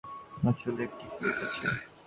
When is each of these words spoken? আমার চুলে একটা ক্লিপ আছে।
আমার 0.37 0.55
চুলে 0.61 0.81
একটা 0.85 1.05
ক্লিপ 1.13 1.37
আছে। 1.45 1.65